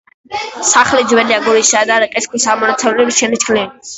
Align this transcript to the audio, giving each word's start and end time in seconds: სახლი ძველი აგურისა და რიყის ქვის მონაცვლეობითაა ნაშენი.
სახლი 0.69 1.01
ძველი 1.11 1.35
აგურისა 1.35 1.83
და 1.91 1.99
რიყის 2.05 2.29
ქვის 2.31 2.47
მონაცვლეობითაა 2.63 3.33
ნაშენი. 3.35 3.65